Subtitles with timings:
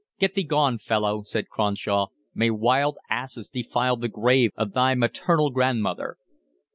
[0.17, 2.07] "Get thee gone, fellow," said Cronshaw.
[2.33, 6.17] "May wild asses defile the grave of thy maternal grandmother."